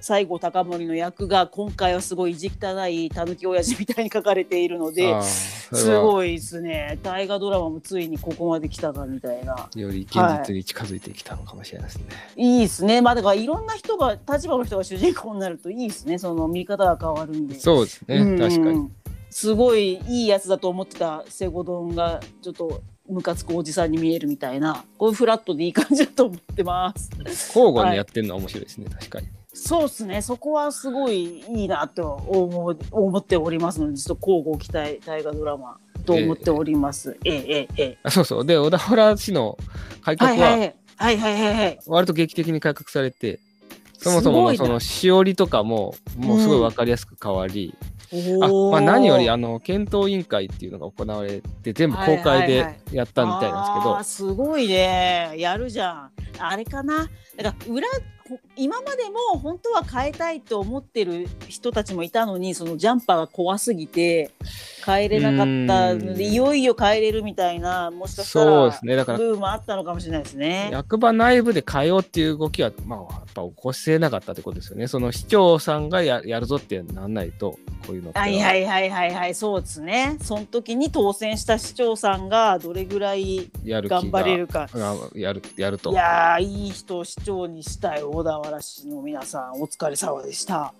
[0.07, 6.97] 西郷隆盛の役が今回はすごい意地汚いたぬき親父みたいに書かれているのですはごいですね。
[7.03, 9.69] 大河ドラマもついにここまで来たかみたいな。
[9.75, 10.13] より現
[10.47, 12.05] 実に近づいてきたのかもしれないですね。
[12.37, 12.59] い。
[12.59, 13.01] いですね。
[13.01, 16.17] まあだからいろんな人が立場の人が主人公になるといいですね。
[16.17, 17.59] その見方が変わるんで。
[17.59, 18.39] そうですね、うん。
[18.39, 18.89] 確かに。
[19.29, 24.85] すごいいいやつだと思ってたセゴドンがちょっとムカつくおじさんに見えるみたいな。
[24.97, 27.09] こういうフラットでいい感じだと思ってます。
[27.49, 29.27] 交互にやってるのは面白いですね、確かに。
[29.57, 30.21] そうですね。
[30.21, 37.17] そこはすごいいいなと思う思っておりますのでちょっと交互期待大河ドラマと思っております。
[37.25, 38.45] えええええそうそう。
[38.45, 39.57] で、小田原市の
[40.01, 41.79] 改革はいはいははいはいはいはい。
[41.87, 43.39] 割と劇的に改革されて、
[43.97, 47.75] そもそもそのしおりとかも、もうすごい分かりやすく変わり、
[48.41, 52.59] あおーまあ、何よりあの検討委員会っていうのが行われて、全部公開ではいはい。
[52.59, 55.33] はいやったみたいなんですけど、あーすごいね。
[55.37, 56.11] やるじゃん。
[56.39, 57.09] あれかな？
[57.37, 57.87] だから裏
[58.27, 64.31] ほ今までも本当は変えたいと思ってる人たちもいたのにそのジャンパーが怖すぎて
[64.85, 70.69] 変えれなかったのうんでいよいよ変えれるみたいなもしかしたらそうですね、だからブームあったのかもしれないですね。
[70.71, 74.87] 役場内部で変えようっていう動きは、まあ、やっぱ起こせなかったってことですよね。
[74.87, 78.11] その市長さんがややるぞってなんないと、こういうの。
[78.13, 85.91] はいはいはいはいはいそうですねその時に当選した市長さんがどれぐらい頑張れるかあやるやると。
[85.91, 90.73] いやーいい人を市長にしたい小田原市の皆さんお疲れ様でした。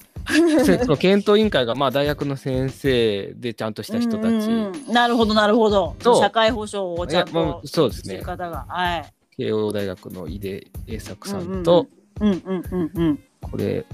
[0.65, 4.75] でその検討委員会が、まあ、大学の先生でちゃんとした人たち、うんうん。
[4.87, 5.95] うんなるほどなるほど。
[5.99, 8.17] と社会保障をちゃんとそうですね。
[8.17, 9.13] る方が、はい。
[9.37, 11.87] 慶応大学の井出栄作さんと、
[12.21, 13.85] うんうんうんうんこれ、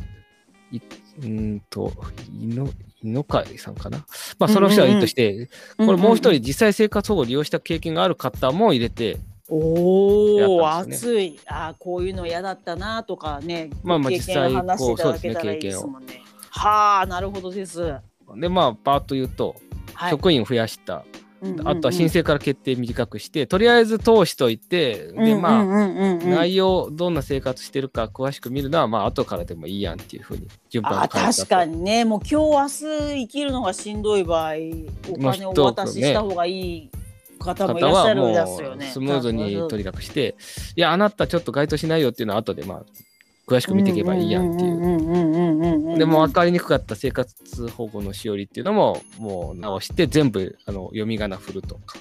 [0.72, 1.92] いうーんと、
[2.39, 2.70] 井の
[3.02, 4.06] 井の会さんかな？
[4.39, 9.18] まあ、その人はいいとして、うんこれもう一人、実際生活保護を利用した経験がある方も入れて、
[9.49, 11.39] おお、やったんです熱い。
[11.45, 16.21] あーこういうの嫌だったなとかねまあまあ経験を話していただけたらいいですもんね。
[16.49, 17.82] はあなるほどです。
[17.82, 18.01] は
[18.38, 19.56] で、まあ、パーッと言うと、
[20.08, 21.06] い、職員を増やした、
[21.65, 32.06] あとは申請から決定短くして、とりあえず通しといて、で、まあ、内容、どんな生活してるか詳しく見るのは、まあ、後からでもいいやんっていうふうに、順番あ確かにね。
[32.06, 34.53] もう今日明日生きるのがしんどい場合
[35.10, 36.89] お金をお渡しした方がいい
[37.43, 38.88] 方もいらっしゃるん方はもですよね。
[38.88, 40.36] うスムーズに取り楽して、
[40.75, 42.84] いや、あなたちょっと該当しないよっていうのは後でまあ、
[43.47, 45.97] 詳しく見ていけばいいやんっていう。
[45.97, 51.97] でも分かりにくかった生活保護のしおりっていうのも、もう直して全部あの読み仮名振るとか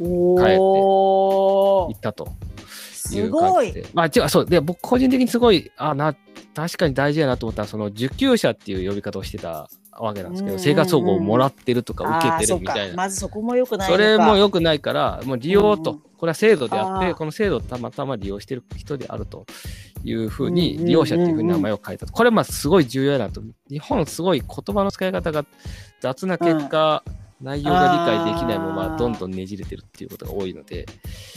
[0.00, 2.68] おー言ったとい
[3.04, 3.72] すうごい。
[3.92, 4.46] まあ、違う、そう。
[4.46, 6.16] で、僕個人的にすごい、あな、
[6.54, 9.68] 確かに大事やなと思ったのは、その受給者っていう呼び方をしてた
[10.00, 12.94] わけなんですけど、生活保護をもらってるとか受けてるみたいな。
[12.94, 19.44] まずそこもよくないそれもよくないから、もう利用と、うんこれは制度であって、この制度をたまたま利用してる人であると
[20.04, 22.14] いうふうに、利用者っていうふうに名前を変えたと。
[22.14, 23.42] これまあすごい重要だと。
[23.68, 25.44] 日本すごい言葉の使い方が
[26.00, 27.04] 雑な結果、
[27.42, 30.86] 内容が理解できないままどんどんねじれてるっていうことが多いので。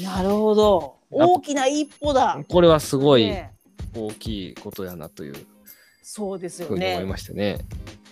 [0.01, 0.95] なるほど。
[1.12, 2.39] 大きな一歩だ。
[2.47, 3.30] これはすごい
[3.93, 5.34] 大きいことやなという。
[6.01, 6.95] そうですよね。
[6.95, 7.58] 思いましたね。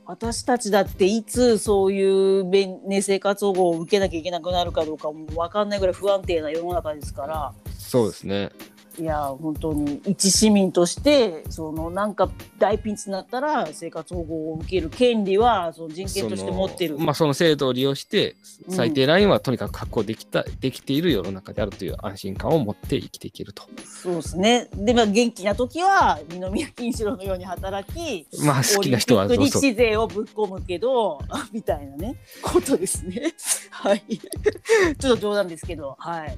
[0.07, 7.53] 私たちだっていつそういうね、生活保護を受けなきゃいけなくなるかどうかも分かんないぐらい不安定な世の中ですから。
[7.77, 8.51] そうですね。
[8.99, 16.97] いや本当に一市民としてそのなんか大ピンチになったら生活保護を受ける権利はその人権として持ってる。
[16.97, 18.35] まあ、その制度を利用して
[18.69, 23.63] 最低ラインはとにかく確保できた、うん、できている世の中であるという安心感を持って生きていけると。
[23.85, 24.69] そうですね。
[24.73, 29.61] で、まあ、元気な時は二宮金四郎のように働きまあ好きな人はそうそう。
[29.61, 31.19] 資税をぶっ込むけど
[31.51, 33.33] みたいなねことですね。
[33.71, 34.03] はい。
[34.99, 36.37] ちょっと冗談ですけどはい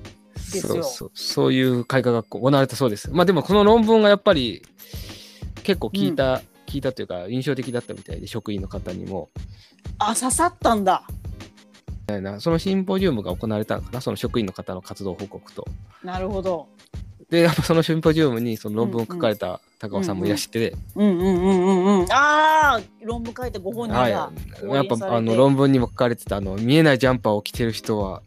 [0.49, 1.11] そうそう。
[1.13, 3.11] そういう改革が行われたそうです。
[3.11, 4.63] まあでもこの論文がやっぱり
[5.63, 9.29] 結構聞いた、うん、聞いたというか印象的だったみたいで職員の方にも。
[9.99, 11.03] あ刺さったんだ。
[12.39, 14.01] そのシンポジウムが行われたのかな？
[14.01, 15.65] その職員の方の活動報告と。
[16.03, 16.67] なるほど。
[17.29, 22.11] でやっぱそのシンポジウムにその論文を書かれた高尾さんもいらして、うんうんうんうんうん。
[22.13, 24.11] ああ論文書いてご本人が、はい、
[24.67, 28.21] やっぱあの論文にも書かれてたあの見えないジャンパーを着てる人は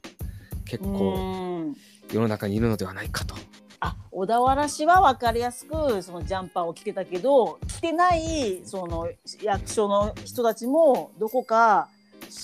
[0.66, 1.72] 結構
[2.12, 3.34] 世の中にいるのではないかと。
[3.80, 9.08] あ小田原市は分かりやすくそのジャンパーを着てたけど着てないその
[9.42, 11.88] 役所の人たちもどこか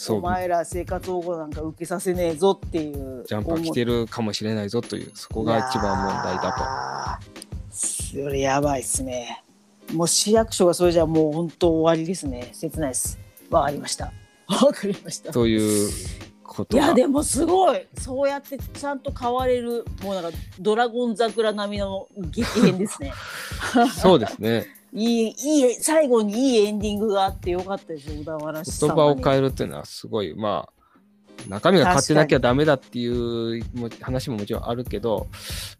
[0.09, 7.37] お前ら生活保護なんか受けさせねえぞっていうジャンパー着てるかもしれないぞというそこが一番問題だと。
[7.71, 9.45] それやばいっすね。
[9.93, 12.51] もう市役所がそれじゃもう本当終わりですね。
[12.53, 13.19] 切ないです。
[13.51, 14.13] わかりました。
[14.49, 15.33] わかりました。
[15.33, 15.91] という
[16.47, 17.87] こといやでもすごい。
[17.99, 23.13] そうやってちゃんと変われるもうなんかドラゴン桜並みの激変ですね。
[24.01, 24.67] そうですね。
[24.93, 33.63] いいいい最後にいいエンディングがあってよかったです小田原市言葉を変えるっていうのはすごいまあ中身が変わってなきゃダメだっていう
[34.01, 35.29] 話ももちろんあるけど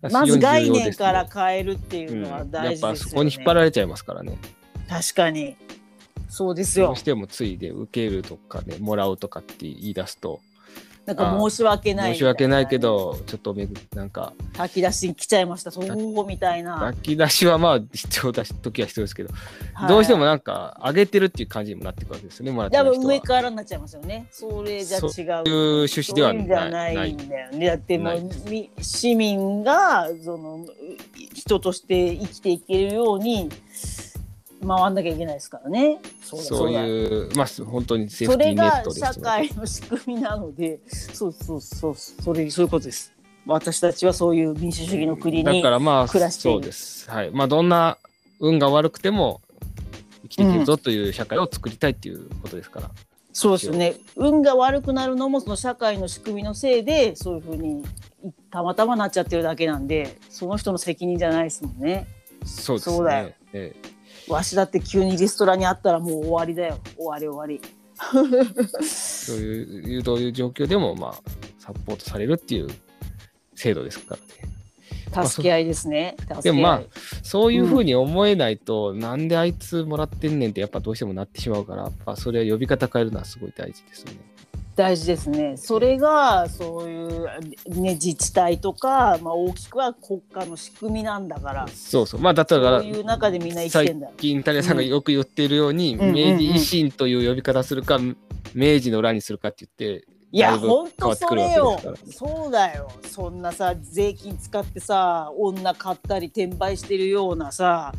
[0.03, 4.37] まず概念から変えるっていうのは大事ですよね、うん、やっぱそこに引っ張られちゃいますからね。
[4.89, 5.57] 確かに。
[6.29, 6.87] そうですよ。
[6.87, 10.41] どうしてもついで受けるとかねもらうとかって言い出すと
[11.07, 16.79] なんか申し訳ない申し訳ないけどちょっとめぐなんか炊き出しに来ちゃいましたそうみたいな。
[16.81, 19.31] 炊き出しはまあ必要だし時は必要ですけど、
[19.75, 24.27] はい、どうしてもなんか上げてるっていう感じにもなってくるわけですよねもらってる上からになっちゃいますよね。
[24.33, 25.11] それじゃ違う。
[25.11, 26.33] そういう趣旨では
[26.69, 27.13] ない。
[27.13, 27.67] んだよね。
[27.67, 28.31] だってもう
[28.83, 30.67] 市民がその
[31.35, 33.49] 人として生きていけるように
[34.61, 36.01] 回んなきゃいけないですからね。
[36.23, 43.13] そういうまあ本当にセーフティーネットです、それが社会の仕組みなので、そうそうそうそれそういうことです。
[43.47, 47.09] 私たちはそういう民主主義の国にだからまあそうです。
[47.09, 47.31] はい。
[47.31, 47.99] まあどんな
[48.41, 49.41] 運が悪くても
[50.23, 52.87] 生きていけるぞという社会を作りたいっていうことですから。
[52.87, 52.93] うん、
[53.33, 53.95] そうですね。
[54.17, 57.85] 運が悪くなるのもその社会の仕組みのせいでそういうふうに
[58.51, 62.09] たまたまなっちゃってるだけなんで、その人の責任じゃないですもんね。
[62.45, 62.97] そうですね。
[62.97, 63.31] そうだよ。
[63.53, 63.96] ええ
[64.29, 66.79] わしだって急にリストラにあったらもう終わりだよ。
[66.97, 67.61] 終わり終わり。
[68.87, 71.15] そういうどういう状況でもまあ
[71.59, 72.69] サポートされるっていう
[73.55, 75.27] 制度ですからね。
[75.27, 76.83] 助け合いですね、まあ、でもまあ
[77.23, 84.36] そういうふうに思えないと、うん、なんであいつもらってんねんってやっぱどうしてもなってしまうからやっぱそれは呼び方変えるのはすごい大事ですよね。
[84.75, 85.57] 大事ですね。
[85.57, 91.69] それがそういう、ね、自治体とか、まあ、大きくは国家の仕組みなんだから。
[91.69, 92.21] そうそう。
[92.21, 94.09] まあ、だったら、そういう中でみんな生きてんだ。
[94.09, 97.99] 最近、タリアさんがよく言っているように、うん、明治維新という呼び方するか、
[98.55, 101.81] 明治の裏にするかって言って、いや、本当それよ。
[102.11, 102.91] そうだよ。
[103.03, 107.93] そんなさ、税金使ってさ、女買ったり転売してるようなさ、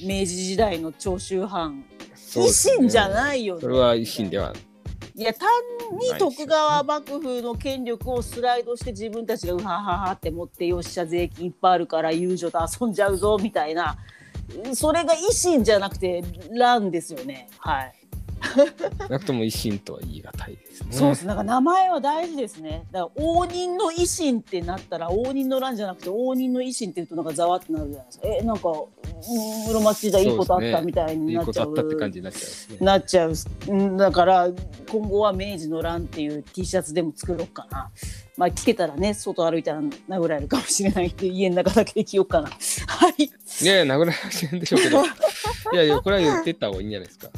[0.00, 1.84] 明治時代の長州藩。
[2.14, 3.60] 維新じゃないよね。
[3.60, 4.52] それは維新では
[5.14, 5.48] いや単
[5.98, 13.96] に徳川幕府の権力をスライドして自分たちがうはははって持ってよっしゃ税金いっぱいあるから遊女と遊んじゃうぞみたいな。
[14.74, 17.48] それが維新じゃなくて乱ですよね。
[17.58, 17.94] はい。
[19.08, 20.88] なくとも維新とは言い難いですね。
[20.90, 21.26] そうです。
[21.26, 22.86] なんか名前は大事ですね。
[22.90, 28.28] だから応仁の維新ってなったら応仁の乱じゃなくて応仁の維新って言うとなんかざわってなるじゃないですか。
[28.28, 28.72] えなんか
[29.66, 31.72] 室町時代いいことあったみたいになっちゃう。
[31.72, 33.96] うね、いいなっちゃう、ね、なっちゃう。
[33.96, 34.48] だから
[34.90, 37.90] 今後は明治の乱っていう T シャツでも作ろうかな。
[38.36, 42.48] まあ聞けたらね外歩いたら殴られるかもしれないんで家の中だけで着ようかな。
[42.48, 43.22] はい。
[43.24, 45.04] いやいや殴られるんでしょうけど。
[45.72, 47.28] いやいやこれは言ってった方がいいんじゃないですか。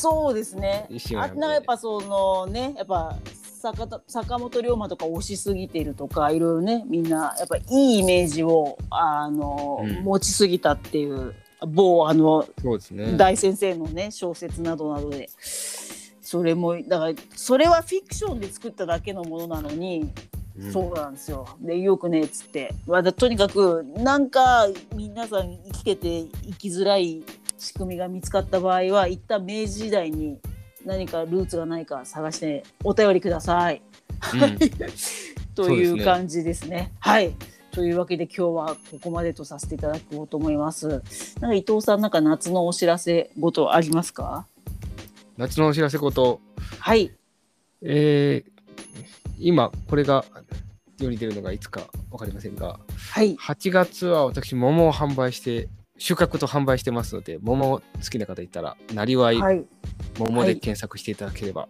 [0.00, 0.88] そうですね。
[1.16, 3.16] あなんかやっぱそのねやっぱ
[3.60, 10.04] 坂田坂本龍馬とか推しすぎてるとかいろいろねみんなやっぱいいイメージをあの、うん。
[10.04, 11.34] 持ちすぎたっていう
[11.66, 12.48] 某あの
[12.90, 13.16] ね。
[13.18, 20.10] 大先生のね小説などなどでそれもだからそれはフィクションで作っただけのものなのに、
[20.58, 20.72] うん。
[20.72, 21.46] そうなんですよ。
[21.60, 27.22] でよくねっつって、まあ、だとにかくなんか皆さん生きてて生きづらい
[27.60, 30.38] 仕組みが見つかった場合は一旦明治時代に
[30.84, 33.82] 何かルーツがないか探してお便りください。
[34.34, 34.58] うん
[35.54, 36.92] という感じですね。
[37.00, 37.34] はい。
[37.70, 40.88] というわけで今日はここまでとさせていただこうと思います。
[40.88, 44.46] なんか伊藤さんなんか夏のお知らせごとありますか？
[45.36, 46.40] 夏のお知らせこと、
[46.78, 47.12] はい。
[47.82, 48.50] えー
[49.42, 50.24] 今これが
[50.98, 51.80] 世に出るのがいつか
[52.10, 52.78] 分かりませんが、
[53.10, 53.34] はい。
[53.36, 55.68] 8月は私桃を販売して
[56.00, 59.64] 収穫と販売してますので桃好きな方いたらなりわいはい。
[60.18, 61.68] 桃ではい検索していただければ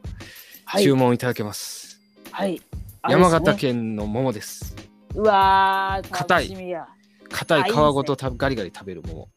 [0.64, 0.84] はい。
[0.84, 2.00] 注文いただけます、
[2.30, 2.62] はい。
[3.08, 3.72] 山形あれですね。
[3.72, 4.76] 県の桃です
[5.16, 6.76] うわー硬い。
[7.28, 9.28] 硬い皮ごとたガリガリ食べる桃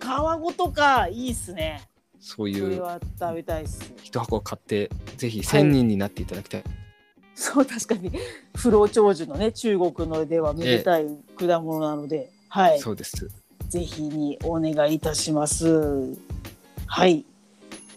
[0.00, 1.82] 皮ごとかいいっすね。
[2.18, 2.82] そういう
[3.20, 3.92] 食べたいっす。
[4.02, 6.64] 一箱買ってぜひ1000人になっていただきたい、
[7.34, 8.10] そう確かに
[8.56, 11.06] 不老長寿のね中国のではめでたい
[11.38, 12.78] 果物なので、はい。
[12.80, 13.28] そうです
[13.68, 16.16] ぜひにお願いいたします。
[16.86, 17.24] はい。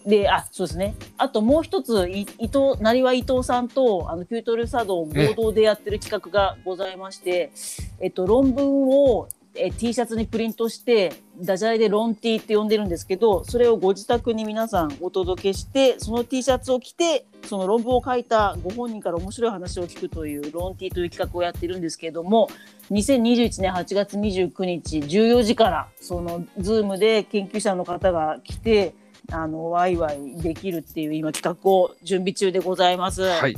[0.06, 0.96] で、あ、そうですね。
[1.18, 7.52] あともう一つ、伊藤、なりわ伊藤さんと、あの、キュートル茶道合同でやってる企画がございまして、
[8.00, 22.49] えっと、論文を、え T シャツにプリントして、ダジャレでロン T って呼んでるんですけど、それをご自宅に皆さんお届けして、その T シャツを着て、その論文を書いたご本人から面白い話を聞くというロン T という企画をやってるんですけれども、
[22.91, 28.93] 2021年8月29日14時からその Zoom で研究者の方が来て
[29.32, 33.24] あのワイワイできるっていう今企画を準備中でございます。
[33.24, 33.56] はい。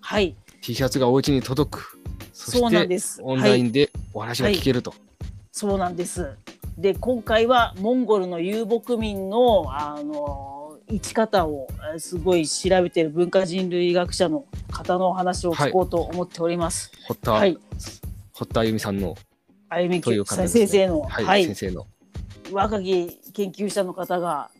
[0.00, 1.98] はい、T シャツがお家に届く。
[2.32, 3.20] そそうなんしてです。
[3.22, 4.94] オンラインでお話が聞けると、
[5.52, 6.34] そうなんです。
[6.78, 16.90] で今回はモンゴルの遊牧民のあの生き方をえーすごい調べてる文化人類学者の方のお話を聞こうと思っております。
[17.06, 17.58] 堀田、はい、
[18.32, 19.14] 堀田あゆみさんの、
[19.68, 21.86] あゆみね先生の、はい先生の
[22.50, 24.50] 若き研究者の方が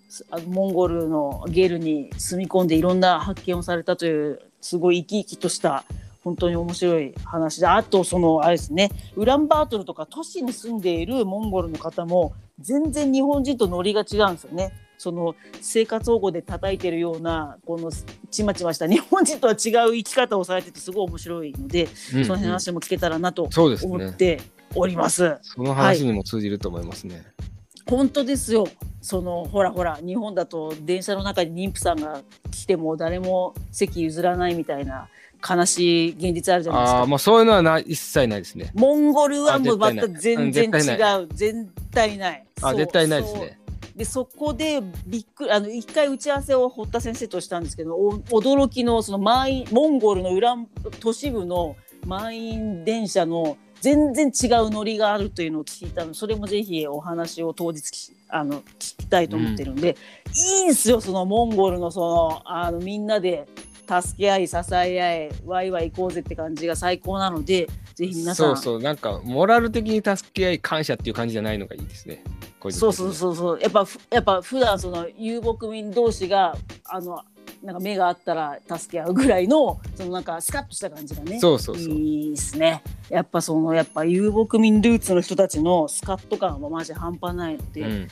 [0.47, 5.85] モンゴルのゲルに住み込んでいろんな発見をされたというすごい生き生きとした
[6.25, 14.73] 本当に面白い話であとそのあれですねウランバートルとか都市に住んでいるモンゴルの方も全然日本人とノリが違うんですよね。
[14.99, 17.91] その生活保護で叩いてるようなこの
[18.31, 24.41] ちまちました日本人とは違う生き方をされててすごい面白いので、うんその話も聞けたらなと思って
[24.77, 25.39] おります。
[25.43, 27.25] その話にも通じると思いますね、
[27.89, 28.69] 本当ですよ。
[29.01, 35.09] そのほらほら日本だと電車の中に妊婦さんが来ても誰も席譲らないみたいな
[35.49, 36.99] 悲しい現実あるじゃないですか。
[36.99, 38.71] ああまあそういうのはない一切ないですね。
[38.75, 40.69] モンゴルはもうまた全然違
[41.23, 41.29] う。
[41.35, 42.45] 絶対ない。
[42.63, 43.59] あ絶対ないですね。
[43.97, 50.57] でそこでびっくりあの一回打ち合わせを堀田先生としたんですけどお驚きのその満員モンゴルの裏
[51.01, 51.77] 都市部の
[52.07, 59.97] 満員電車の全然違うノリがあるというのを聞いたのそれもぜひお話を当日きあの聞きたいと思ってるんで、
[60.61, 63.47] いいんすよそのモンゴルのそのあのみんなで
[63.87, 68.57] 助け合い支え合いワイワイ行こうぜって感じが最高なのでぜひ皆さん。
[68.57, 72.23] そうそうなんかモラル的に助け合い感謝っていう感じじゃないのがいいですね。
[72.71, 73.61] そうそうそうそう。
[73.61, 77.23] やっぱふやっぱ普段その遊牧民同士があの
[77.63, 81.93] なんか目があったら助け合うぐらいのそのなんかスカッとした感じがねそうそうそう。
[81.93, 82.83] いいですね。
[83.09, 88.09] やっぱそのやっぱ遊牧民ルーツの人たちのスカッと感はマジ半端ないので、うん。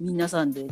[0.00, 0.68] 皆さんで